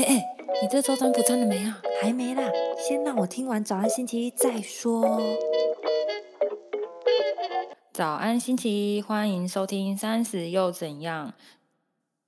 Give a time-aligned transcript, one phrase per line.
[0.00, 1.78] 哎哎，你这周占卜占了没啊？
[2.00, 5.20] 还没啦，先让我听完早安星期一再说。
[7.92, 11.34] 早安星期一，欢迎收听三十又怎样？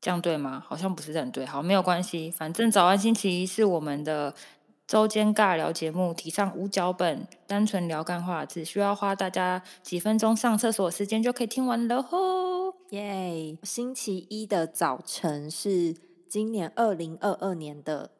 [0.03, 0.63] 这样对吗？
[0.69, 1.47] 好像不是很对。
[1.47, 4.35] 好，没有关系，反正早安星期一是我们的
[4.87, 12.75] 周间尬聊节目，提倡无脚本，单纯聊干话，只需要花大家几分钟上厕所时间就可以听完了吼。
[12.91, 13.57] 耶！
[13.63, 15.97] 星期一的早晨是
[16.33, 18.11] 今年二零二二年的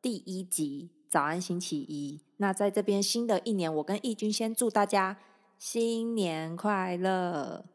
[0.00, 2.18] 第一集，早安星期一。
[2.38, 5.18] 那在这边新的一年，我跟义军先祝大家
[5.58, 7.66] 新年快乐。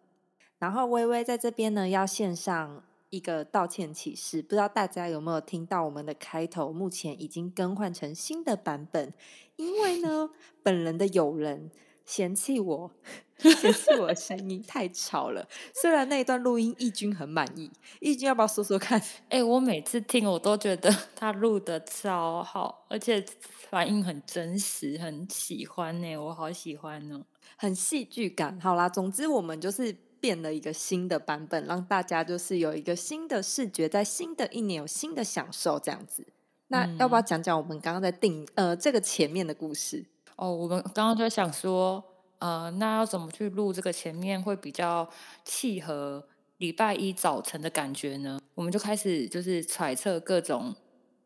[0.58, 6.74] 然后微微在这边呢，要献上一个道歉启事，不知道大家有没有听到我们的开头？
[6.74, 9.14] 目前已经更换成新的版本，
[9.58, 10.32] 因为呢，
[10.64, 11.70] 本人的友人
[12.06, 12.92] 嫌弃我。
[13.38, 15.46] 嫌弃我的声音太吵了。
[15.74, 19.02] 虽然那一段录音义军很满意，义军要不要说说看？
[19.28, 23.26] 哎，我每次听我都觉得 他录的超好，而且
[23.70, 26.16] 反应很真实，很喜欢呢。
[26.16, 27.26] 我好喜欢哦，
[27.58, 28.58] 很戏剧感。
[28.62, 36.26] 好啦，总之我们就是变了一个新的版本，让大家就是有一个新的视觉，在新的一年有新的享受这样子。
[36.68, 40.06] 那要不要讲讲我们刚刚在定呃这个前面的故事？
[40.36, 42.04] 哦，我们刚刚就想说。
[42.40, 45.10] 呃，那要怎么去录这个前面会比较
[45.46, 48.38] 契合礼拜一早晨的感觉呢？
[48.54, 50.76] 我们就开始就是揣测各种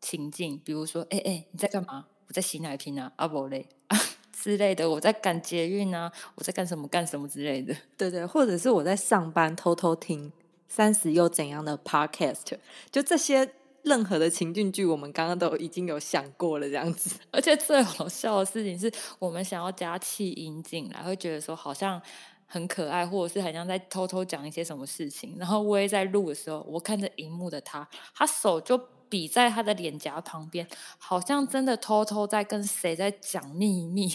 [0.00, 2.06] 情境，比如说，哎哎，你在干嘛？
[2.28, 3.98] 我在洗奶瓶啊，阿伯嘞啊
[4.30, 7.74] 之类的，我在赶捷运啊，我在干什么干什么之类的。
[7.96, 10.30] 对对，或者是我在上班偷偷听
[10.68, 12.56] 三十又怎样的 podcast，
[12.92, 13.54] 就这些。
[13.84, 17.18] 任何的情境剧，我们刚刚都已经有想过了，这样子。
[17.30, 22.00] 而且最好笑的事情是，我们想要加气音进来，会觉得说好像
[22.46, 25.36] 很可爱，或者是好像在偷偷讲一些什么事情。
[25.38, 30.66] 然后我也在录的时候，我看着荧幕的他，他手就比在他的脸颊旁边，
[30.98, 34.12] 好像真的偷偷在跟谁在讲秘密。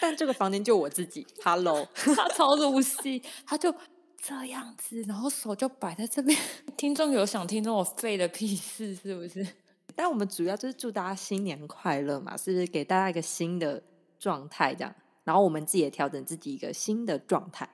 [0.00, 3.74] 但这个房间就我自己，Hello， 他超入戏，他就。
[4.22, 6.38] 这样子，然后手就摆在这边。
[6.80, 9.46] 听众有想听这种废的屁事是不是？
[9.94, 12.66] 但我们主要就是祝大家新年快乐嘛，是不是？
[12.68, 13.82] 给大家一个新的
[14.18, 17.68] 状态这样，然后我们自己也调整自己一个新的状态。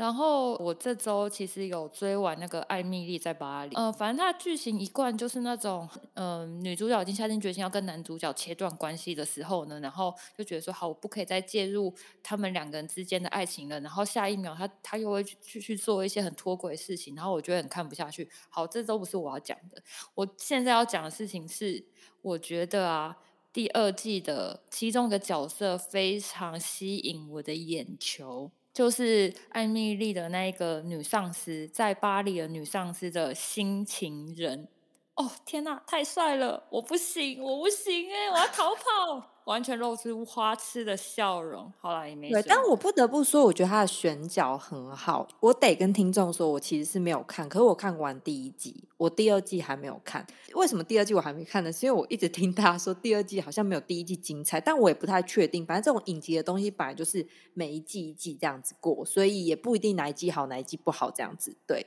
[0.00, 13.78] 然后我这周其实有追完那个《艾米丽在巴黎》，呃，反正它剧情一贯就是那种，嗯，女主角已经下定决心要跟男主角切断关系的时候呢，然后就觉得说好，我不可以再介入他们两个人之间的爱情了。
[13.80, 18.26] 然后下一秒，他他又会去去做一些很脱轨的事情，然后我觉得很看不下去。
[18.48, 19.82] 好，这都不是我要讲的，
[20.14, 21.84] 我现在要讲的事情是，
[22.22, 23.18] 我觉得啊，
[23.52, 28.50] 第二季的其中一个角色非常吸引我的眼球。
[28.72, 34.68] 就是艾米丽的那个女上司，在巴黎的女上司的新情人。
[35.16, 36.64] 哦，天哪，太帅了！
[36.70, 39.39] 我不行，我不行哎，我要逃跑。
[39.50, 45.26] 完全露出花痴的笑容，好了也没对，但我不得不说，我觉得他的选角很好。
[45.40, 50.24] 我得跟听众说，我其实是没有看，可是我看完第一季，我第二季还没有看。
[50.54, 51.72] 为什么第二季我还没看呢？
[51.72, 55.66] 是因为我一直听大家说第二季好像没有第一季精彩，但我也不太确定。
[55.66, 61.56] 反正这种影集的东西本来就是每一季一季这样子过，所以也不一定哪一季好，哪一季不好这样子。
[61.66, 61.84] 对，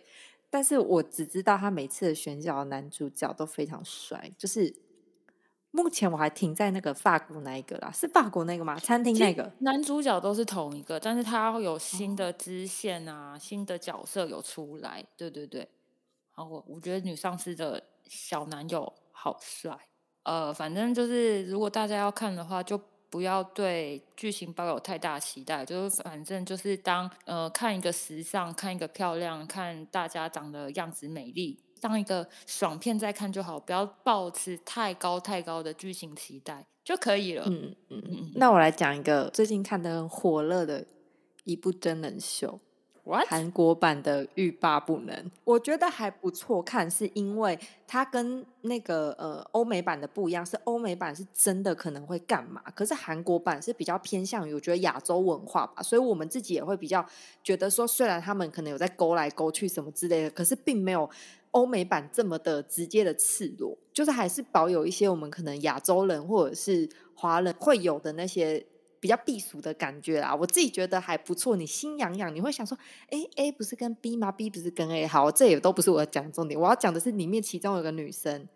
[0.50, 4.83] 但是我只知道他每次的选角男主角都非常帅，就是。
[5.76, 8.80] 目前我还停在那个法国那一个啦，是法国那个吗？
[8.80, 15.68] 餐厅那个男主角都是同一个，但是他有新的支线啊，新的角色有出来，对对对。
[16.36, 19.76] 然后我我觉得女上司的小男友好帅，
[20.22, 22.80] 呃，反正就是如果大家要看的话，就
[23.10, 31.60] 不要对剧情抱有太大期待，就是反正就是当呃看一个时尚，看一个漂亮，看大家长得样子美丽。
[31.84, 37.44] 当一个爽片再看就好，不要抱持太高太高的剧情期待就可以了。
[37.46, 38.32] 嗯嗯嗯。
[38.36, 40.86] 那我来讲一个最近看的很火热的
[41.44, 42.58] 一部真人秀，
[43.28, 45.14] 韩国版的《欲罢不能》，
[45.44, 57.06] 我觉得还不错看，是因为它跟那个呃欧美版的不一样，是欧美版是真的可能会干嘛，可是韩国版是比较偏向于我觉得亚洲文化吧，所以我们自己也会比较
[57.44, 61.10] 觉得说，虽然他们可能有在勾来勾去什么之类的，可是并没有。
[61.54, 68.66] 欧美版这么的直接的赤裸，就是还是保有一些我们可能亚洲人或者是华人会有的那些
[69.00, 70.36] 比较避俗的感觉啦。
[70.36, 72.78] 我自己觉得还不错，你心痒痒，你会想说，
[73.10, 75.06] 哎，A 不是跟 B 吗？B 不是跟 A？
[75.08, 78.48] 好，这也都不是我要讲重点，我要讲的是里面其中有个女生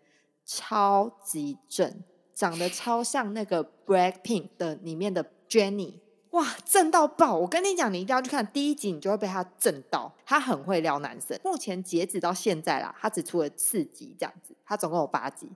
[0.44, 2.02] 超级正，
[2.34, 6.00] 长得超像那个 Black Pink 的里面的 Jennie。
[6.38, 7.36] 哇，震到爆！
[7.36, 10.14] 我跟你讲，你一定要去看第一集，你就会被他震到。
[10.24, 11.36] 他很会撩男生。
[11.42, 15.48] 目前截止到现在啦，他只出了四集这样子，他总共有八集。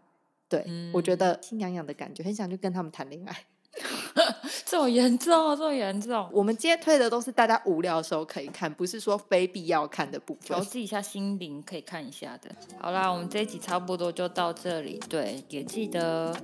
[0.48, 3.44] 对，我觉得心痒痒的感觉，很想去跟他们谈恋爱。
[4.66, 6.28] 这么严重，这么严重。
[6.32, 10.42] 我们今天推的都是大家无聊的时候可以看，不是说非必要看的部分。
[10.42, 12.50] 调剂一下心灵可以看一下的。
[12.80, 15.00] 好啦，我们这一集差不多就到这里。
[15.08, 16.36] 对，也记得。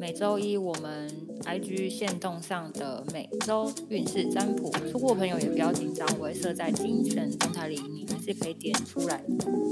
[0.00, 1.10] 每周一我们
[1.42, 9.22] IG 线动上的每周运势占卜，错过朋友也不要紧张，我会设在精选动态里，你还是可以点出来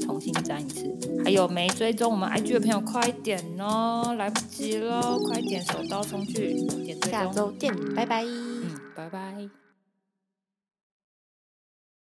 [0.03, 0.93] 重新占一次。
[1.25, 7.11] 还有没追踪我们 IG 的朋友，快点哦，来不及了，快点手刀冲去点追踪。
[7.11, 8.25] 下周见，拜拜。
[8.25, 9.66] 嗯，拜拜。